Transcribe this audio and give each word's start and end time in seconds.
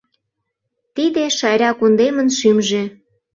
Тиде 0.95 1.23
Шайра 1.37 1.71
кундемын 1.79 2.27
шӱмжӧ. 2.37 2.83